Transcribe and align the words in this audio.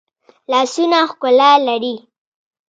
لاسونه 0.51 0.99
ښکلا 1.09 1.51
لري 1.67 1.95